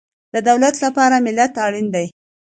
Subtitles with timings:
[0.33, 2.07] د دولت لپاره ملت اړین دی